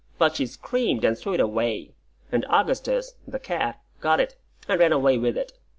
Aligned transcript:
But 0.17 0.35
she 0.35 0.47
screamed, 0.47 1.03
and 1.05 1.15
threw 1.15 1.35
it 1.35 1.39
away; 1.39 1.91
and 2.31 2.43
Augustus 2.49 3.13
(the 3.27 3.37
cat) 3.37 3.79
got 3.99 4.19
it, 4.19 4.35
and 4.67 4.79
ran 4.79 4.91
away 4.93 5.19
with 5.19 5.37
it. 5.37 5.51